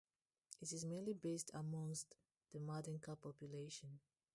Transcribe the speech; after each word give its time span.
It 0.59 0.73
is 0.73 0.83
mainly 0.83 1.13
based 1.13 1.51
amongst 1.53 2.15
the 2.51 2.57
Mandinka 2.57 3.21
population. 3.21 3.99